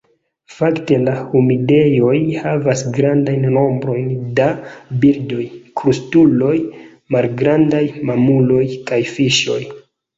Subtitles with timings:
[0.59, 2.15] Fakte la humidejoj
[2.45, 4.09] havas grandajn nombrojn
[4.41, 4.49] da
[5.05, 5.47] birdoj,
[5.83, 6.59] krustuloj,
[7.19, 9.65] malgrandaj mamuloj kaj fiŝoj.